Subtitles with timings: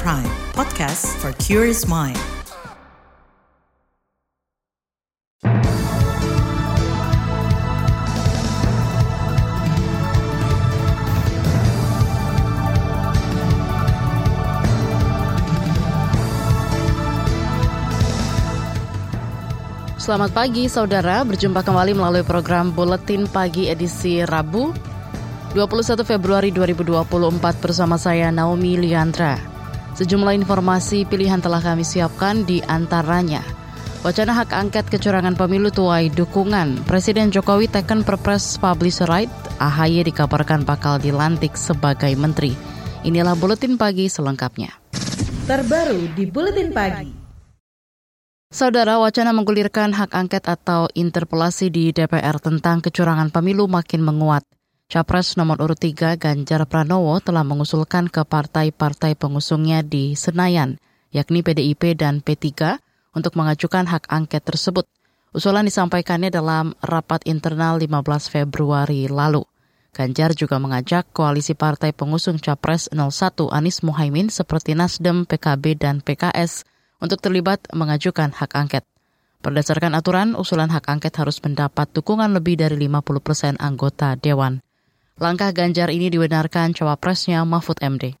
[0.00, 0.24] Prime,
[0.56, 2.16] podcast for curious mind.
[20.00, 24.72] Selamat pagi saudara, berjumpa kembali melalui program Buletin Pagi edisi Rabu
[25.52, 29.51] 21 Februari 2024 bersama saya Naomi Liandra.
[29.92, 33.44] Sejumlah informasi pilihan telah kami siapkan di antaranya.
[34.02, 36.82] Wacana hak angket kecurangan pemilu tuai dukungan.
[36.88, 39.30] Presiden Jokowi teken perpres publisher right,
[39.62, 42.56] AHY dikabarkan bakal dilantik sebagai menteri.
[43.06, 44.74] Inilah Buletin Pagi selengkapnya.
[45.46, 47.22] Terbaru di Buletin Pagi.
[48.52, 54.44] Saudara, wacana menggulirkan hak angket atau interpelasi di DPR tentang kecurangan pemilu makin menguat.
[54.92, 60.76] Capres nomor urut 3 Ganjar Pranowo telah mengusulkan ke partai-partai pengusungnya di Senayan,
[61.08, 62.76] yakni PDIP dan P3,
[63.16, 64.84] untuk mengajukan hak angket tersebut.
[65.32, 67.88] Usulan disampaikannya dalam rapat internal 15
[68.28, 69.48] Februari lalu.
[69.96, 76.68] Ganjar juga mengajak koalisi partai pengusung Capres 01 Anies Muhaimin seperti Nasdem, PKB, dan PKS
[77.00, 78.84] untuk terlibat mengajukan hak angket.
[79.40, 84.60] Berdasarkan aturan, usulan hak angket harus mendapat dukungan lebih dari 50 persen anggota Dewan.
[85.20, 88.16] Langkah Ganjar ini dibenarkan cawapresnya Mahfud MD.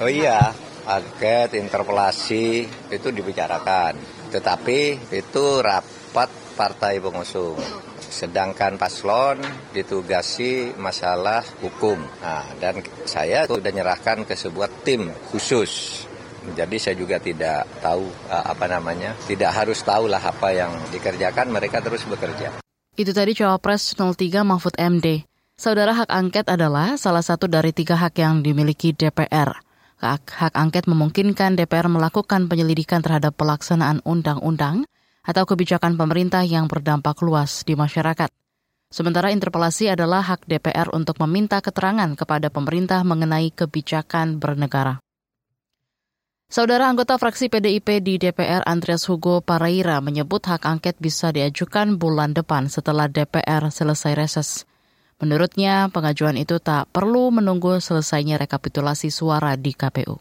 [0.00, 0.52] Oh iya,
[0.88, 3.96] angket, interpelasi itu dibicarakan.
[4.32, 7.60] Tetapi itu rapat partai pengusung.
[8.00, 9.40] Sedangkan paslon
[9.76, 12.00] ditugasi masalah hukum.
[12.24, 16.04] Nah, dan saya sudah nyerahkan ke sebuah tim khusus
[16.42, 21.78] jadi saya juga tidak tahu uh, apa namanya, tidak harus tahulah apa yang dikerjakan, mereka
[21.78, 22.58] terus bekerja.
[22.98, 25.22] Itu tadi Cawapres 03 Mahfud MD.
[25.62, 29.62] Saudara hak angket adalah salah satu dari tiga hak yang dimiliki DPR.
[30.02, 34.82] Hak, angket memungkinkan DPR melakukan penyelidikan terhadap pelaksanaan undang-undang
[35.22, 38.26] atau kebijakan pemerintah yang berdampak luas di masyarakat.
[38.90, 44.98] Sementara interpelasi adalah hak DPR untuk meminta keterangan kepada pemerintah mengenai kebijakan bernegara.
[46.50, 52.34] Saudara anggota fraksi PDIP di DPR Andreas Hugo Paraira menyebut hak angket bisa diajukan bulan
[52.34, 54.66] depan setelah DPR selesai reses.
[55.22, 60.18] Menurutnya, pengajuan itu tak perlu menunggu selesainya rekapitulasi suara di KPU.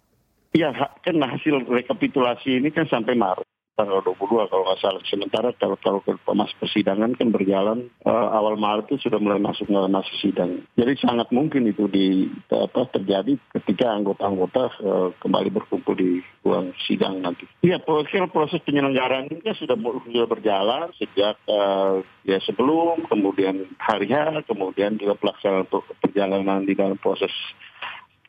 [0.54, 5.02] Iya, kan hasil rekapitulasi ini kan sampai Maret tanggal 22 kalau nggak salah.
[5.08, 9.68] Sementara kalau kalau ke masa persidangan kan berjalan uh, awal Maret itu sudah mulai masuk
[9.68, 10.64] ke masa sidang.
[10.76, 17.24] Jadi sangat mungkin itu di apa terjadi ketika anggota-anggota uh, kembali berkumpul di ruang sidang
[17.24, 17.48] nanti.
[17.64, 24.12] Iya, proses proses penyelenggaraan ini kan sudah sudah berjalan sejak uh, ya sebelum, kemudian hari
[24.12, 25.68] H, kemudian juga pelaksanaan
[26.00, 27.32] perjalanan di dalam proses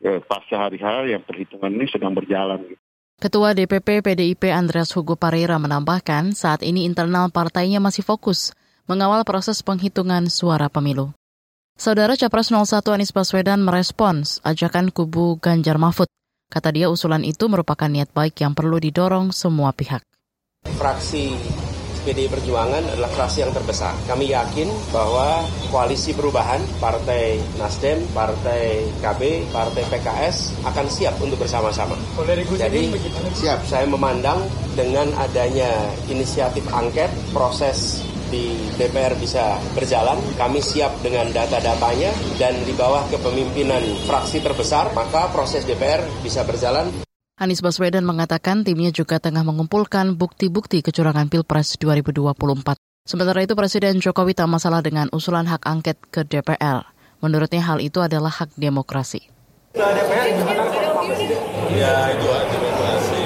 [0.03, 2.75] pasca hari H yang perhitungan ini sedang berjalan.
[3.23, 8.51] Ketua DPP PDIP Andreas Hugo Pareira menambahkan saat ini internal partainya masih fokus
[8.91, 11.15] mengawal proses penghitungan suara pemilu.
[11.79, 16.11] Saudara Capres 01 Anies Baswedan merespons ajakan kubu Ganjar Mahfud.
[16.51, 20.03] Kata dia usulan itu merupakan niat baik yang perlu didorong semua pihak.
[20.75, 21.39] Fraksi
[22.03, 23.95] PDI Perjuangan adalah fraksi yang terbesar.
[24.11, 31.95] Kami yakin bahwa koalisi perubahan, Partai Nasdem, Partai KB, Partai PKS akan siap untuk bersama-sama.
[32.59, 32.93] Jadi
[33.39, 34.43] siap, saya memandang
[34.75, 35.71] dengan adanya
[36.11, 38.03] inisiatif angket, proses
[38.33, 40.17] di DPR bisa berjalan.
[40.41, 46.89] Kami siap dengan data-datanya dan di bawah kepemimpinan fraksi terbesar, maka proses DPR bisa berjalan.
[47.43, 52.79] Anies Baswedan mengatakan timnya juga tengah mengumpulkan bukti-bukti kecurangan Pilpres 2024.
[53.03, 56.87] Sementara itu Presiden Jokowi tak masalah dengan usulan hak angket ke DPR.
[57.19, 59.27] Menurutnya hal itu adalah hak demokrasi.
[59.75, 59.91] Ya,
[62.15, 63.23] itu hak demokrasi.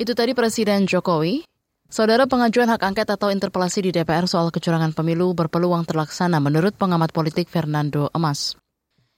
[0.00, 1.44] Itu tadi Presiden Jokowi.
[1.92, 7.12] Saudara pengajuan hak angket atau interpelasi di DPR soal kecurangan pemilu berpeluang terlaksana menurut pengamat
[7.12, 8.56] politik Fernando Emas.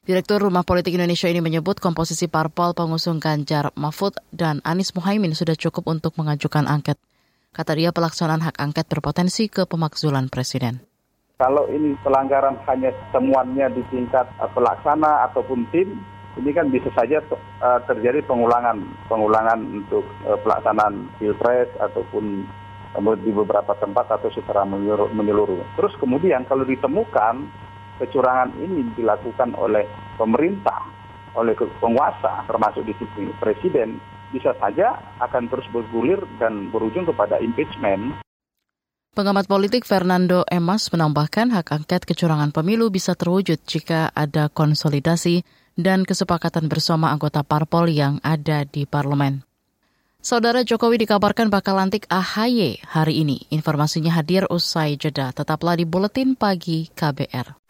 [0.00, 5.52] Direktur Rumah Politik Indonesia ini menyebut komposisi parpol pengusung Ganjar Mahfud dan Anies Muhaimin sudah
[5.52, 6.96] cukup untuk mengajukan angket.
[7.52, 10.80] Kata dia pelaksanaan hak angket berpotensi ke pemakzulan Presiden.
[11.36, 16.00] Kalau ini pelanggaran hanya temuannya di tingkat uh, pelaksana ataupun tim,
[16.40, 17.20] ini kan bisa saja
[17.60, 22.48] uh, terjadi pengulangan, pengulangan untuk uh, pelaksanaan pilpres ataupun
[23.20, 24.64] di beberapa tempat atau secara
[25.12, 25.60] menyeluruh.
[25.76, 27.68] Terus kemudian kalau ditemukan
[28.00, 29.84] kecurangan ini dilakukan oleh
[30.16, 30.80] pemerintah,
[31.36, 34.00] oleh penguasa, termasuk di sisi presiden,
[34.32, 38.24] bisa saja akan terus bergulir dan berujung kepada impeachment.
[39.10, 45.42] Pengamat politik Fernando Emas menambahkan hak angket kecurangan pemilu bisa terwujud jika ada konsolidasi
[45.74, 49.42] dan kesepakatan bersama anggota parpol yang ada di parlemen.
[50.20, 53.48] Saudara Jokowi dikabarkan bakal lantik AHY hari ini.
[53.48, 55.32] Informasinya hadir usai jeda.
[55.32, 57.69] Tetaplah di Buletin Pagi KBR.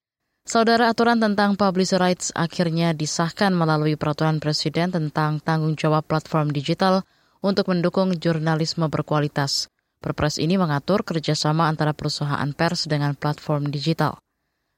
[0.41, 7.05] Saudara aturan tentang publisher rights akhirnya disahkan melalui peraturan Presiden tentang tanggung jawab platform digital
[7.45, 9.69] untuk mendukung jurnalisme berkualitas.
[10.01, 14.17] Perpres ini mengatur kerjasama antara perusahaan pers dengan platform digital.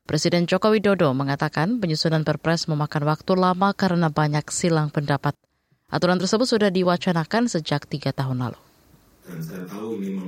[0.04, 5.32] Presiden Joko Widodo mengatakan penyusunan perpres memakan waktu lama karena banyak silang pendapat.
[5.88, 8.60] Aturan tersebut sudah diwacanakan sejak tiga tahun lalu.
[9.24, 10.20] Dan saya tahu ini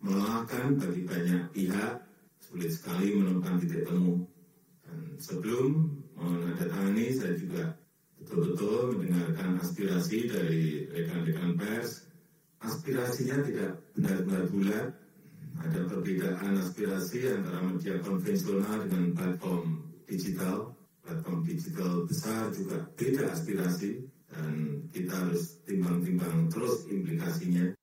[0.00, 2.00] melelahkan bagi banyak pihak,
[2.40, 4.24] sulit sekali menemukan titik temu.
[4.90, 7.78] Dan sebelum menandatangani, saya juga
[8.18, 12.10] betul-betul mendengarkan aspirasi dari rekan-rekan pers.
[12.60, 14.86] Aspirasinya tidak benar-benar bulat,
[15.64, 19.66] ada perbedaan aspirasi antara media konvensional dengan platform
[20.04, 20.76] digital.
[21.00, 27.74] Platform digital besar juga beda aspirasi, dan kita harus timbang-timbang terus implikasinya.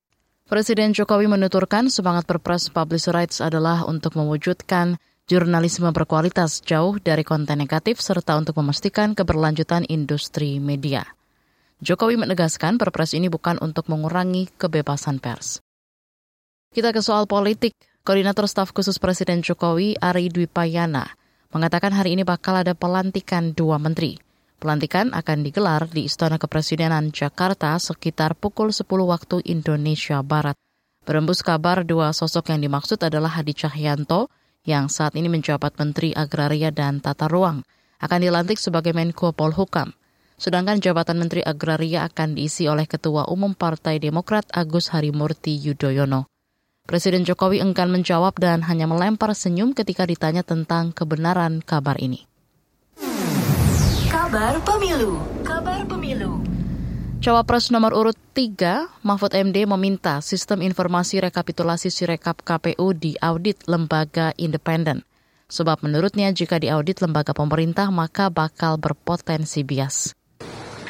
[0.48, 4.96] Presiden Jokowi menuturkan semangat Perpres Publish Rights adalah untuk mewujudkan
[5.28, 11.04] jurnalisme berkualitas jauh dari konten negatif serta untuk memastikan keberlanjutan industri media.
[11.84, 15.60] Jokowi menegaskan Perpres ini bukan untuk mengurangi kebebasan pers.
[16.72, 17.76] Kita ke soal politik.
[18.08, 21.12] Koordinator Staf Khusus Presiden Jokowi, Ari Dwi Payana,
[21.52, 24.16] mengatakan hari ini bakal ada pelantikan dua menteri.
[24.64, 30.56] Pelantikan akan digelar di Istana Kepresidenan Jakarta sekitar pukul 10 waktu Indonesia Barat.
[31.04, 34.32] Berembus kabar dua sosok yang dimaksud adalah Hadi Cahyanto
[34.68, 37.64] yang saat ini menjabat Menteri Agraria dan Tata Ruang,
[38.04, 39.96] akan dilantik sebagai Menko Polhukam.
[40.38, 46.30] Sedangkan jabatan Menteri Agraria akan diisi oleh Ketua Umum Partai Demokrat Agus Harimurti Yudhoyono.
[46.86, 52.28] Presiden Jokowi enggan menjawab dan hanya melempar senyum ketika ditanya tentang kebenaran kabar ini.
[54.08, 55.20] Kabar Pemilu.
[55.44, 56.57] Kabar Pemilu.
[57.18, 65.02] Cawapres nomor urut 3, Mahfud MD meminta sistem informasi rekapitulasi Sirekap KPU diaudit lembaga independen.
[65.50, 70.14] Sebab menurutnya jika diaudit lembaga pemerintah maka bakal berpotensi bias.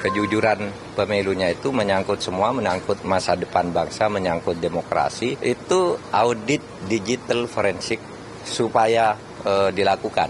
[0.04, 0.68] Kejujuran
[1.00, 5.40] pemilunya itu menyangkut semua, menyangkut masa depan bangsa, menyangkut demokrasi.
[5.40, 6.60] Itu audit
[6.92, 8.04] digital forensik
[8.44, 9.16] supaya
[9.48, 10.28] e, dilakukan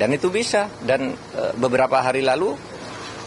[0.00, 0.68] dan itu bisa.
[0.80, 2.56] Dan e, beberapa hari lalu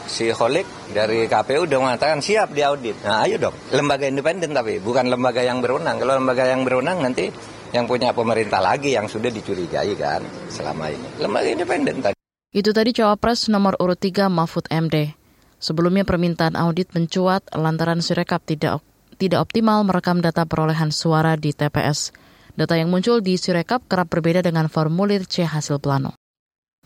[0.10, 3.06] si Holik dari KPU udah mengatakan siap diaudit.
[3.06, 6.02] Nah ayo dong, lembaga independen tapi bukan lembaga yang berwenang.
[6.02, 7.30] Kalau lembaga yang berwenang nanti
[7.70, 11.22] yang punya pemerintah lagi yang sudah dicurigai kan selama ini.
[11.22, 12.18] Lembaga independen tadi.
[12.50, 15.14] Itu tadi Cawapres nomor urut 3 Mahfud MD.
[15.62, 18.82] Sebelumnya permintaan audit mencuat lantaran Sirekap tidak
[19.22, 22.16] tidak optimal merekam data perolehan suara di TPS.
[22.58, 26.18] Data yang muncul di Sirekap kerap berbeda dengan formulir C hasil plano.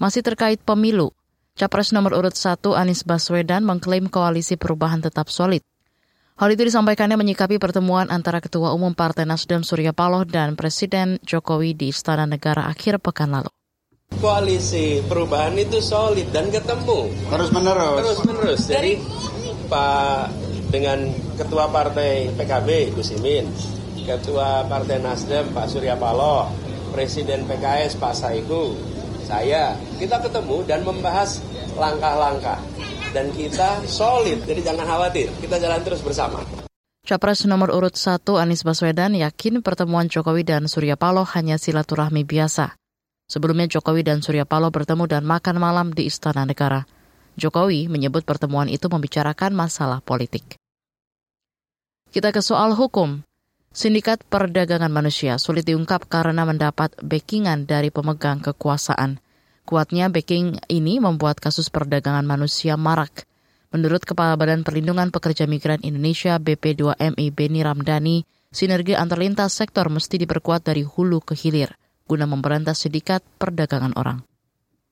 [0.02, 1.14] Masih terkait pemilu,
[1.54, 5.62] Capres nomor urut 1 Anies Baswedan mengklaim koalisi perubahan tetap solid.
[6.34, 11.78] Hal itu disampaikannya menyikapi pertemuan antara Ketua Umum Partai Nasdem Surya Paloh dan Presiden Jokowi
[11.78, 13.54] di Istana Negara akhir pekan lalu.
[14.18, 17.14] Koalisi perubahan itu solid dan ketemu.
[17.30, 17.98] Terus menerus.
[18.02, 18.62] Terus menerus.
[18.66, 18.92] Jadi
[19.70, 20.34] Pak
[20.74, 21.06] dengan
[21.38, 23.46] Ketua Partai PKB Gus Imin,
[24.02, 26.50] Ketua Partai Nasdem Pak Surya Paloh,
[26.98, 28.74] Presiden PKS Pak Saiku,
[29.26, 31.40] saya, kita ketemu dan membahas
[31.80, 32.60] langkah-langkah.
[33.14, 36.42] Dan kita solid, jadi jangan khawatir, kita jalan terus bersama.
[37.04, 42.80] Capres nomor urut 1 Anies Baswedan yakin pertemuan Jokowi dan Surya Paloh hanya silaturahmi biasa.
[43.28, 46.88] Sebelumnya Jokowi dan Surya Paloh bertemu dan makan malam di Istana Negara.
[47.36, 50.56] Jokowi menyebut pertemuan itu membicarakan masalah politik.
[52.14, 53.26] Kita ke soal hukum.
[53.74, 59.18] Sindikat perdagangan manusia sulit diungkap karena mendapat backingan dari pemegang kekuasaan.
[59.66, 63.26] Kuatnya backing ini membuat kasus perdagangan manusia marak.
[63.74, 70.22] Menurut Kepala Badan Perlindungan Pekerja Migran Indonesia BP2MI Beni Ramdhani, sinergi antar lintas sektor mesti
[70.22, 74.22] diperkuat dari hulu ke hilir guna memberantas sindikat perdagangan orang.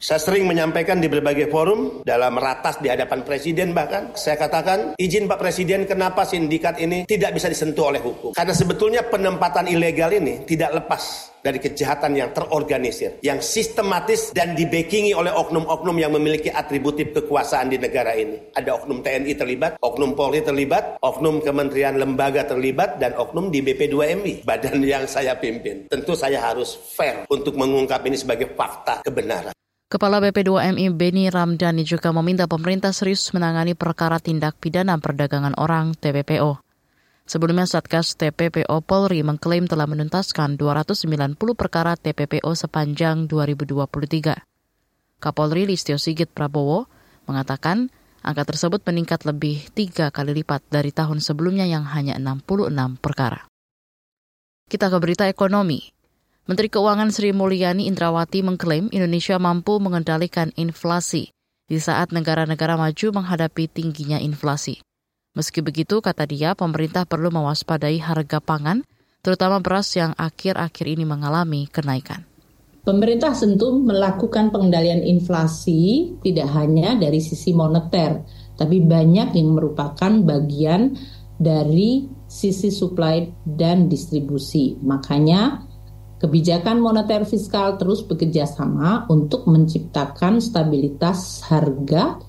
[0.01, 5.29] Saya sering menyampaikan di berbagai forum, dalam ratas di hadapan Presiden bahkan, saya katakan, izin
[5.29, 8.33] Pak Presiden kenapa sindikat ini tidak bisa disentuh oleh hukum.
[8.33, 15.13] Karena sebetulnya penempatan ilegal ini tidak lepas dari kejahatan yang terorganisir, yang sistematis dan dibekingi
[15.13, 18.57] oleh oknum-oknum yang memiliki atributif kekuasaan di negara ini.
[18.57, 24.49] Ada oknum TNI terlibat, oknum Polri terlibat, oknum kementerian lembaga terlibat, dan oknum di BP2MI,
[24.49, 25.85] badan yang saya pimpin.
[25.93, 29.60] Tentu saya harus fair untuk mengungkap ini sebagai fakta kebenaran.
[29.91, 36.63] Kepala BP2MI Beni Ramdhani juga meminta pemerintah serius menangani perkara tindak pidana perdagangan orang TPPO.
[37.27, 44.39] Sebelumnya Satgas TPPO Polri mengklaim telah menuntaskan 290 perkara TPPO sepanjang 2023.
[45.19, 46.87] Kapolri Listio Sigit Prabowo
[47.27, 47.91] mengatakan
[48.23, 52.71] angka tersebut meningkat lebih tiga kali lipat dari tahun sebelumnya yang hanya 66
[53.03, 53.43] perkara.
[54.71, 55.83] Kita ke berita ekonomi.
[56.51, 61.31] Menteri Keuangan Sri Mulyani Indrawati mengklaim Indonesia mampu mengendalikan inflasi
[61.63, 64.83] di saat negara-negara maju menghadapi tingginya inflasi.
[65.31, 68.83] Meski begitu, kata dia, pemerintah perlu mewaspadai harga pangan,
[69.23, 72.27] terutama beras yang akhir-akhir ini mengalami kenaikan.
[72.83, 78.27] Pemerintah tentu melakukan pengendalian inflasi tidak hanya dari sisi moneter,
[78.59, 80.99] tapi banyak yang merupakan bagian
[81.39, 84.75] dari sisi supply dan distribusi.
[84.83, 85.70] Makanya
[86.21, 92.21] Kebijakan moneter fiskal terus bekerja sama untuk menciptakan stabilitas harga.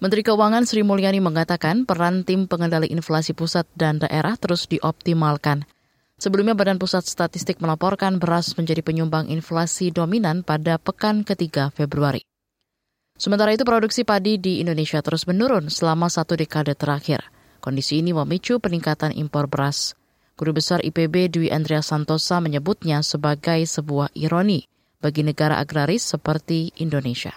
[0.00, 5.68] Menteri Keuangan Sri Mulyani mengatakan peran tim pengendali inflasi pusat dan daerah terus dioptimalkan.
[6.16, 12.24] Sebelumnya Badan Pusat Statistik melaporkan beras menjadi penyumbang inflasi dominan pada pekan ketiga Februari.
[13.18, 17.28] Sementara itu produksi padi di Indonesia terus menurun selama satu dekade terakhir.
[17.58, 19.97] Kondisi ini memicu peningkatan impor beras.
[20.38, 24.62] Guru Besar IPB Dwi Andrea Santosa menyebutnya sebagai sebuah ironi
[25.02, 27.34] bagi negara agraris seperti Indonesia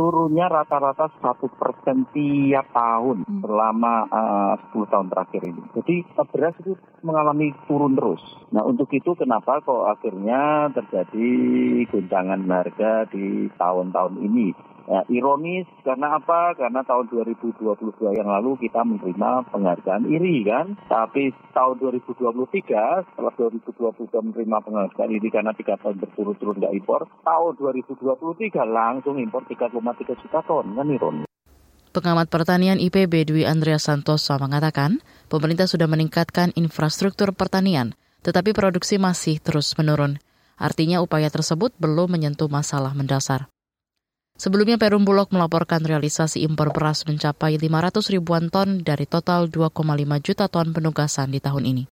[0.00, 3.44] turunnya rata-rata satu persen tiap tahun hmm.
[3.44, 5.62] selama uh, 10 tahun terakhir ini.
[5.76, 5.94] Jadi
[6.32, 6.72] beras itu
[7.04, 8.24] mengalami turun terus.
[8.56, 11.28] Nah untuk itu kenapa kok akhirnya terjadi
[11.92, 14.56] guncangan harga di tahun-tahun ini?
[14.90, 16.50] Ya, ironis karena apa?
[16.58, 17.62] Karena tahun 2022
[18.10, 20.74] yang lalu kita menerima penghargaan IRI kan.
[20.90, 23.70] Tapi tahun 2023 setelah 2022
[24.10, 27.52] menerima penghargaan IRI karena tiga tahun berturut-turut nggak impor, tahun
[27.86, 29.70] 2023 langsung impor 3,3
[30.26, 31.30] juta ton kan ironis.
[31.94, 34.98] Pengamat pertanian IPB Dwi Andrea Santoso mengatakan,
[35.30, 37.94] pemerintah sudah meningkatkan infrastruktur pertanian,
[38.26, 40.18] tetapi produksi masih terus menurun.
[40.58, 43.46] Artinya upaya tersebut belum menyentuh masalah mendasar.
[44.40, 49.68] Sebelumnya Perum Bulog melaporkan realisasi impor beras mencapai 500 ribuan ton dari total 2,5
[50.24, 51.84] juta ton penugasan di tahun ini.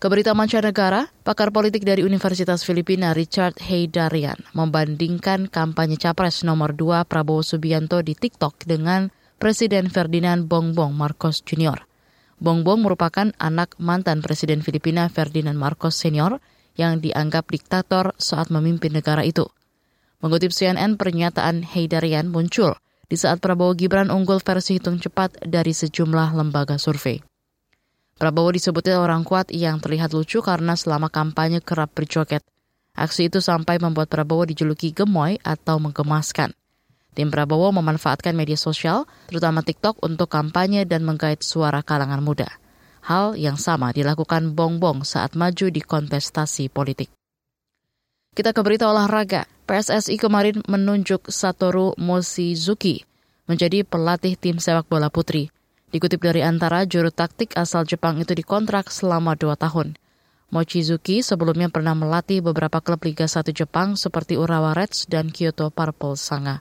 [0.00, 7.44] Keberita mancanegara, pakar politik dari Universitas Filipina Richard Heydarian membandingkan kampanye capres nomor 2 Prabowo
[7.44, 11.84] Subianto di TikTok dengan Presiden Ferdinand Bongbong Marcos Jr.
[12.40, 16.40] Bongbong merupakan anak mantan Presiden Filipina Ferdinand Marcos Sr.
[16.80, 19.44] yang dianggap diktator saat memimpin negara itu.
[20.24, 22.72] Mengutip CNN, pernyataan Heydarian muncul
[23.12, 27.20] di saat Prabowo Gibran unggul versi hitung cepat dari sejumlah lembaga survei.
[28.16, 32.40] Prabowo disebutnya orang kuat yang terlihat lucu karena selama kampanye kerap berjoget.
[32.96, 36.56] Aksi itu sampai membuat Prabowo dijuluki gemoy atau menggemaskan.
[37.12, 42.48] Tim Prabowo memanfaatkan media sosial, terutama TikTok, untuk kampanye dan menggait suara kalangan muda.
[43.04, 47.12] Hal yang sama dilakukan Bong Bong saat maju di kontestasi politik.
[48.34, 49.46] Kita ke berita olahraga.
[49.70, 53.06] PSSI kemarin menunjuk Satoru Moshizuki
[53.46, 55.54] menjadi pelatih tim sepak bola putri.
[55.94, 59.94] Dikutip dari antara, juru taktik asal Jepang itu dikontrak selama dua tahun.
[60.50, 66.18] Mochizuki sebelumnya pernah melatih beberapa klub Liga 1 Jepang seperti Urawa Reds dan Kyoto Purple
[66.18, 66.58] Sanga.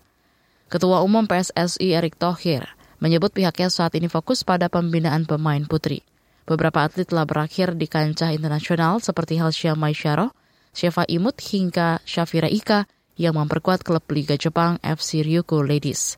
[0.70, 2.70] Ketua Umum PSSI Erick Thohir
[3.02, 6.06] menyebut pihaknya saat ini fokus pada pembinaan pemain putri.
[6.46, 10.34] Beberapa atlet telah berakhir di kancah internasional seperti Helsia Maisyaro,
[10.74, 16.18] Sheva Imut hingga Shafira Ika yang memperkuat klub Liga Jepang FC Ryuko Ladies.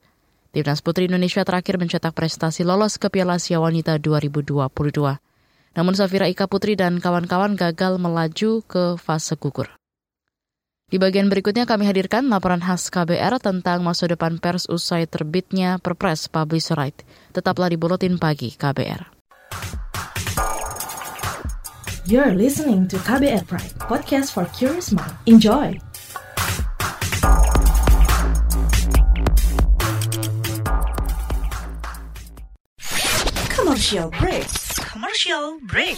[0.55, 4.71] Timnas Putri Indonesia terakhir mencetak prestasi lolos ke Piala Asia Wanita 2022.
[5.75, 9.67] Namun Safira Ika Putri dan kawan-kawan gagal melaju ke fase gugur.
[10.85, 16.31] Di bagian berikutnya kami hadirkan laporan khas KBR tentang masa depan pers usai terbitnya Perpres
[16.31, 16.95] Publish Right.
[17.35, 19.14] Tetaplah di Buletin Pagi KBR.
[22.07, 25.17] You're listening to KBR Pride, podcast for curious mind.
[25.25, 25.79] Enjoy!
[33.49, 34.45] Commercial break.
[34.93, 35.97] Commercial break.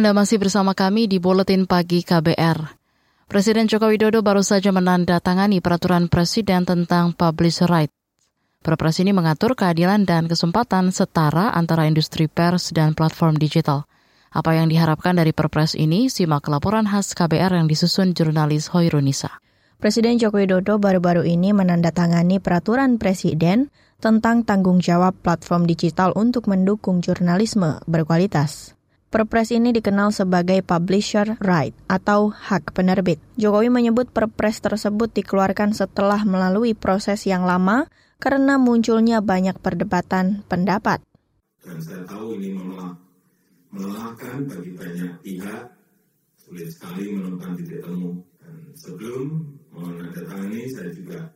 [0.00, 2.72] Anda masih bersama kami di Buletin Pagi KBR.
[3.28, 7.92] Presiden Joko Widodo baru saja menandatangani peraturan presiden tentang publisher right.
[8.64, 13.84] Perpres ini mengatur keadilan dan kesempatan setara antara industri pers dan platform digital.
[14.32, 19.28] Apa yang diharapkan dari perpres ini, simak laporan khas KBR yang disusun jurnalis Hoirunisa.
[19.84, 23.68] Presiden Joko Widodo baru-baru ini menandatangani peraturan presiden
[24.00, 28.79] tentang tanggung jawab platform digital untuk mendukung jurnalisme berkualitas.
[29.10, 33.18] Perpres ini dikenal sebagai publisher right atau hak penerbit.
[33.34, 37.90] Jokowi menyebut perpres tersebut dikeluarkan setelah melalui proses yang lama
[38.22, 41.02] karena munculnya banyak perdebatan pendapat.
[41.58, 42.94] Dan saya tahu ini memelah,
[43.74, 45.74] melelahkan bagi banyak pihak,
[46.38, 48.14] sulit sekali menemukan titik temu.
[48.38, 49.42] Dan sebelum
[49.74, 51.34] menandatangani, saya juga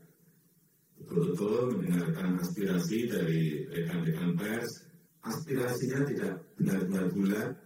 [1.02, 4.87] betul-betul mendengarkan aspirasi dari rekan-rekan pers.
[5.25, 7.63] Aspirasinya tidak benar-benar bulat,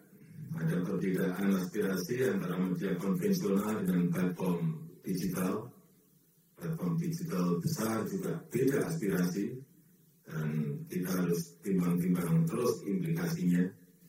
[0.59, 4.62] ada perbedaan aspirasi antara media konvensional dengan platform
[5.07, 5.71] digital.
[6.59, 9.47] Platform digital besar juga beda aspirasi
[10.27, 10.49] dan
[10.91, 13.62] kita harus timbang-timbang terus implikasinya.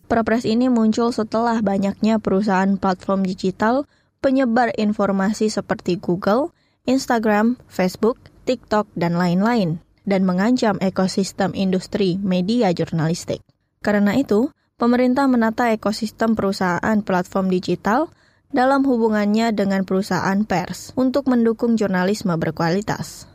[0.10, 3.86] Perpres ini muncul setelah banyaknya perusahaan platform digital
[4.20, 6.50] penyebar informasi seperti Google,
[6.90, 8.18] Instagram, Facebook,
[8.50, 9.78] TikTok, dan lain-lain,
[10.10, 13.46] dan mengancam ekosistem industri media jurnalistik.
[13.86, 18.08] Karena itu, pemerintah menata ekosistem perusahaan platform digital
[18.50, 23.30] dalam hubungannya dengan perusahaan pers untuk mendukung jurnalisme berkualitas.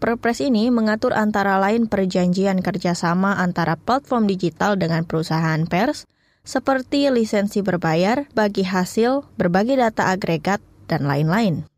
[0.00, 6.08] Perpres ini mengatur antara lain perjanjian kerjasama antara platform digital dengan perusahaan pers,
[6.40, 11.69] seperti lisensi berbayar, bagi hasil, berbagi data agregat, dan lain-lain.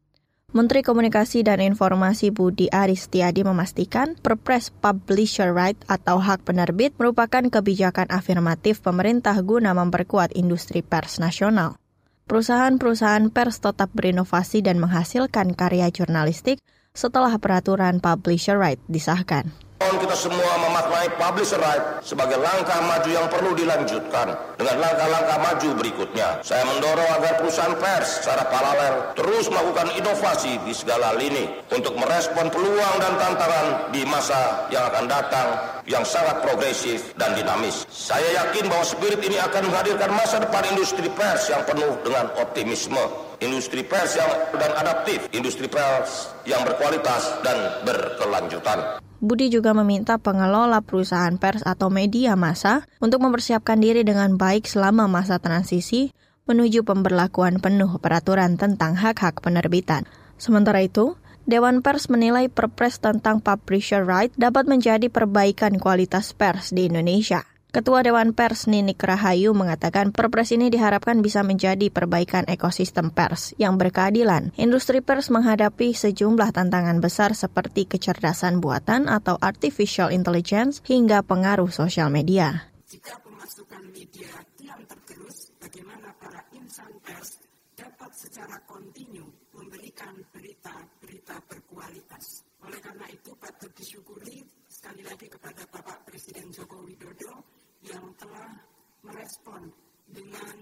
[0.52, 8.12] Menteri Komunikasi dan Informasi Budi Aristiadi memastikan Perpres Publisher Right atau hak penerbit merupakan kebijakan
[8.12, 11.80] afirmatif pemerintah guna memperkuat industri pers nasional.
[12.28, 16.60] Perusahaan-perusahaan pers tetap berinovasi dan menghasilkan karya jurnalistik
[16.92, 19.56] setelah peraturan Publisher Right disahkan.
[19.92, 26.28] Kita semua memaknai publisher right sebagai langkah maju yang perlu dilanjutkan dengan langkah-langkah maju berikutnya.
[26.44, 32.52] Saya mendorong agar perusahaan pers secara paralel terus melakukan inovasi di segala lini untuk merespon
[32.52, 35.48] peluang dan tantangan di masa yang akan datang
[35.86, 37.88] yang sangat progresif dan dinamis.
[37.90, 43.31] Saya yakin bahwa spirit ini akan menghadirkan masa depan industri pers yang penuh dengan optimisme
[43.42, 49.02] industri pers yang dan adaptif, industri pers yang berkualitas dan berkelanjutan.
[49.18, 55.10] Budi juga meminta pengelola perusahaan pers atau media massa untuk mempersiapkan diri dengan baik selama
[55.10, 56.14] masa transisi
[56.46, 60.06] menuju pemberlakuan penuh peraturan tentang hak-hak penerbitan.
[60.38, 61.14] Sementara itu,
[61.46, 67.46] Dewan Pers menilai perpres tentang publisher right dapat menjadi perbaikan kualitas pers di Indonesia.
[67.72, 73.80] Ketua Dewan Pers Ninik Rahayu mengatakan perpres ini diharapkan bisa menjadi perbaikan ekosistem pers yang
[73.80, 74.52] berkeadilan.
[74.60, 82.12] Industri pers menghadapi sejumlah tantangan besar seperti kecerdasan buatan atau artificial intelligence hingga pengaruh sosial
[82.12, 82.68] media.
[82.92, 87.40] Jika pemasukan media kian tergerus, bagaimana para insan pers
[87.72, 89.24] dapat secara kontinu
[89.56, 92.44] memberikan berita-berita berkualitas.
[92.68, 98.62] Oleh karena itu patut disyukuri sekali lagi kepada Bapak Presiden Joko Widodo yang telah
[99.02, 99.74] merespon
[100.06, 100.56] dengan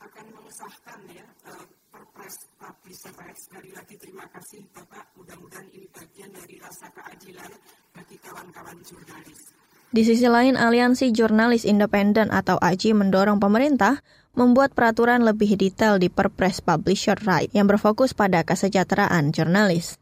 [0.00, 3.46] akan mengesahkan ya uh, perpres publisher rights.
[3.46, 5.14] Sekali lagi terima kasih Bapak.
[5.14, 7.52] Mudah-mudahan ini bagian dari rasa keadilan
[7.94, 9.52] bagi kawan-kawan jurnalis.
[9.90, 13.98] Di sisi lain, Aliansi Jurnalis Independen atau AJI mendorong pemerintah
[14.38, 19.98] membuat peraturan lebih detail di Perpres Publisher Right yang berfokus pada kesejahteraan jurnalis.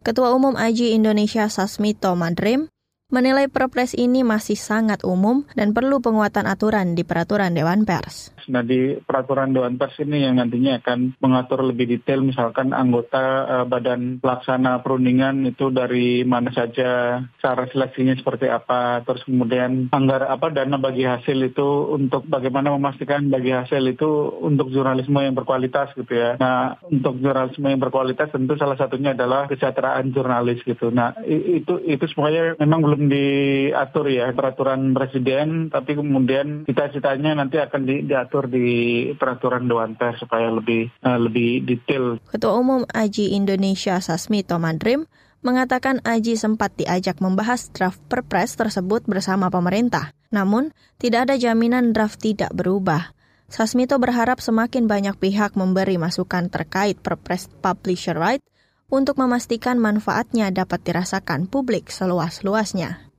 [0.00, 2.72] Ketua Umum AJI Indonesia Sasmito Madrim
[3.10, 8.32] menilai perpres ini masih sangat umum dan perlu penguatan aturan di peraturan Dewan Pers.
[8.48, 13.66] Nah di peraturan Dewan Pers ini yang nantinya akan mengatur lebih detail misalkan anggota uh,
[13.66, 20.54] badan pelaksana perundingan itu dari mana saja, cara seleksinya seperti apa, terus kemudian anggar apa
[20.54, 26.14] dana bagi hasil itu untuk bagaimana memastikan bagi hasil itu untuk jurnalisme yang berkualitas gitu
[26.14, 26.38] ya.
[26.38, 30.94] Nah untuk jurnalisme yang berkualitas tentu salah satunya adalah kesejahteraan jurnalis gitu.
[30.94, 37.82] Nah itu itu semuanya memang belum diatur ya peraturan presiden, tapi kemudian cita-citanya nanti akan
[37.82, 42.22] di, diatur di peraturan Dewan Pers supaya lebih uh, lebih detail.
[42.30, 49.48] Ketua Umum Aji Indonesia Sasmi Tomadrim mengatakan Aji sempat diajak membahas draft perpres tersebut bersama
[49.48, 50.12] pemerintah.
[50.30, 53.16] Namun, tidak ada jaminan draft tidak berubah.
[53.50, 58.44] Sasmito berharap semakin banyak pihak memberi masukan terkait perpres publisher right
[58.86, 63.10] untuk memastikan manfaatnya dapat dirasakan publik seluas-luasnya.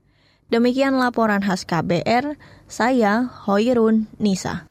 [0.51, 2.35] Demikian laporan khas KBR,
[2.67, 4.70] saya Hoirun Nisa.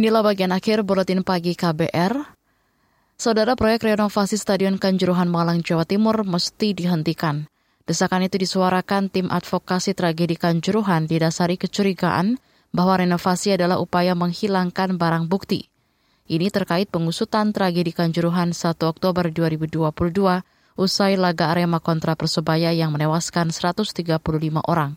[0.00, 2.24] Inilah bagian akhir buletin pagi KBR.
[3.20, 7.44] Saudara proyek renovasi Stadion Kanjuruhan Malang, Jawa Timur mesti dihentikan.
[7.84, 12.40] Desakan itu disuarakan tim advokasi tragedi Kanjuruhan didasari kecurigaan
[12.72, 15.68] bahwa renovasi adalah upaya menghilangkan barang bukti.
[16.32, 19.84] Ini terkait pengusutan tragedi Kanjuruhan 1 Oktober 2022
[20.80, 24.00] usai laga Arema kontra Persebaya yang menewaskan 135
[24.64, 24.96] orang.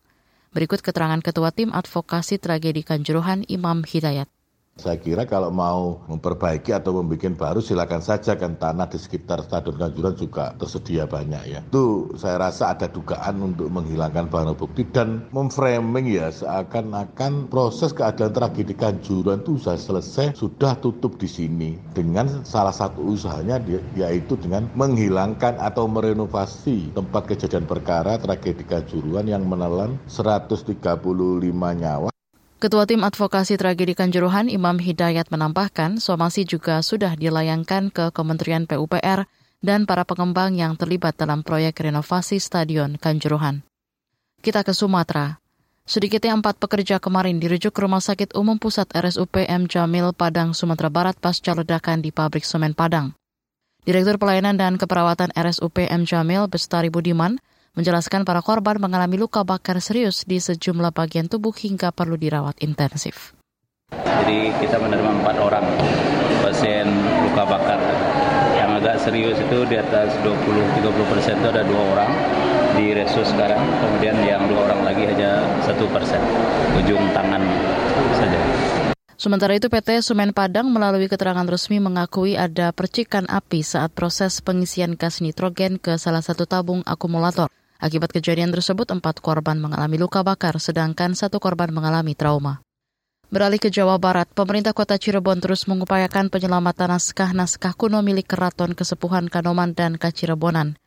[0.55, 4.31] Berikut keterangan Ketua Tim Advokasi Tragedi Kanjuruhan Imam Hidayat.
[4.73, 9.77] Saya kira kalau mau memperbaiki atau membuat baru silakan saja kan tanah di sekitar Stadion
[9.77, 11.61] Kanjuruhan juga tersedia banyak ya.
[11.61, 18.33] Itu saya rasa ada dugaan untuk menghilangkan barang bukti dan memframing ya seakan-akan proses keadilan
[18.33, 23.61] tragedi Kanjuruhan itu sudah selesai, sudah tutup di sini dengan salah satu usahanya
[23.93, 30.81] yaitu dengan menghilangkan atau merenovasi tempat kejadian perkara tragedi Kanjuruhan yang menelan 135
[31.53, 32.09] nyawa
[32.63, 39.27] Ketua Tim Advokasi Tragedi Kanjuruhan Imam Hidayat menambahkan somasi juga sudah dilayangkan ke Kementerian PUPR
[39.59, 43.67] dan para pengembang yang terlibat dalam proyek renovasi Stadion Kanjuruhan.
[44.39, 45.43] Kita ke Sumatera.
[45.83, 49.67] Sedikitnya empat pekerja kemarin dirujuk ke Rumah Sakit Umum Pusat RSUP M.
[49.67, 53.11] Jamil Padang, Sumatera Barat pasca ledakan di pabrik semen Padang.
[53.83, 56.07] Direktur Pelayanan dan Keperawatan RSUP M.
[56.07, 57.43] Jamil, Bestari Budiman,
[57.73, 63.33] menjelaskan para korban mengalami luka bakar serius di sejumlah bagian tubuh hingga perlu dirawat intensif.
[63.93, 65.65] Jadi kita menerima empat orang
[66.45, 66.85] pasien
[67.29, 67.81] luka bakar.
[68.53, 72.11] Yang agak serius itu di atas 20-30 persen itu ada dua orang
[72.77, 73.61] di resus sekarang.
[73.81, 76.21] Kemudian yang dua orang lagi hanya satu persen,
[76.77, 77.41] ujung tangan
[78.17, 78.39] saja.
[79.17, 84.99] Sementara itu PT Semen Padang melalui keterangan resmi mengakui ada percikan api saat proses pengisian
[84.99, 87.47] gas nitrogen ke salah satu tabung akumulator.
[87.81, 92.61] Akibat kejadian tersebut, empat korban mengalami luka bakar, sedangkan satu korban mengalami trauma.
[93.33, 99.25] Beralih ke Jawa Barat, pemerintah kota Cirebon terus mengupayakan penyelamatan naskah-naskah kuno milik Keraton Kesepuhan
[99.25, 100.77] Kanoman dan Kacirebonan.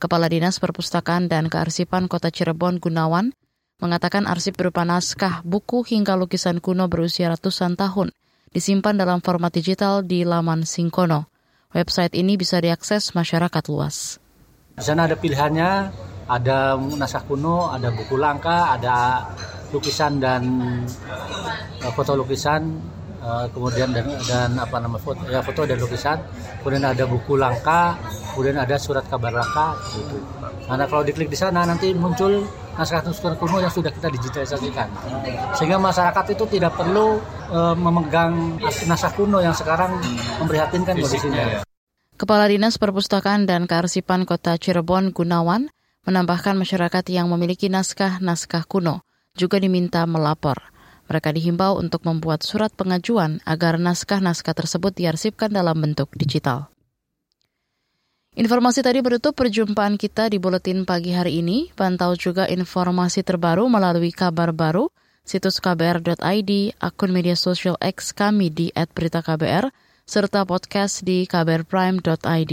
[0.00, 3.36] Kepala Dinas Perpustakaan dan Kearsipan Kota Cirebon Gunawan
[3.84, 8.16] mengatakan arsip berupa naskah, buku hingga lukisan kuno berusia ratusan tahun
[8.50, 11.30] disimpan dalam format digital di laman Singkono.
[11.70, 14.18] Website ini bisa diakses masyarakat luas.
[14.74, 15.94] Di sana ada pilihannya,
[16.30, 19.26] ada naskah kuno, ada buku langka, ada
[19.74, 20.42] lukisan dan
[21.82, 22.78] uh, foto lukisan,
[23.18, 26.22] uh, kemudian dan, dan apa nama foto, ya foto dan lukisan,
[26.62, 27.98] kemudian ada buku langka,
[28.30, 30.22] kemudian ada surat kabar langka, gitu.
[30.70, 32.46] Karena kalau diklik di sana nanti muncul
[32.78, 34.86] naskah-naskah kuno yang sudah kita digitalisasikan,
[35.58, 37.18] sehingga masyarakat itu tidak perlu
[37.50, 39.98] uh, memegang naskah kuno yang sekarang
[40.38, 41.66] memprihatinkan kondisinya.
[42.14, 45.72] Kepala Dinas Perpustakaan dan Kearsipan Kota Cirebon Gunawan
[46.08, 49.04] menambahkan masyarakat yang memiliki naskah-naskah kuno
[49.36, 50.72] juga diminta melapor.
[51.10, 56.70] Mereka dihimbau untuk membuat surat pengajuan agar naskah-naskah tersebut diarsipkan dalam bentuk digital.
[58.38, 61.74] Informasi tadi menutup perjumpaan kita di Buletin Pagi hari ini.
[61.74, 64.86] Pantau juga informasi terbaru melalui kabar baru,
[65.26, 69.74] situs kbr.id, akun media sosial X kami di @beritaKBR,
[70.06, 72.52] serta podcast di kbrprime.id.